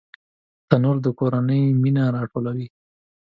[0.69, 2.67] تنور د کورنۍ مینه راټولوي